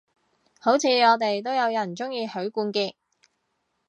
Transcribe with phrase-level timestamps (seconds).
[0.59, 2.95] 好似我哋都有人鍾意許冠傑